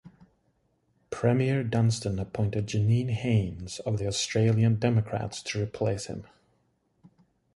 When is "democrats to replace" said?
4.77-6.07